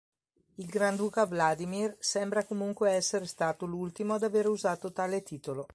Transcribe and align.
Il 0.55 0.65
granduca 0.65 1.27
Vladimir 1.27 1.95
sembra 1.99 2.43
comunque 2.43 2.89
essere 2.89 3.27
stato 3.27 3.67
l'ultimo 3.67 4.15
ad 4.15 4.23
avere 4.23 4.47
usato 4.47 4.91
tale 4.91 5.21
titolo. 5.21 5.67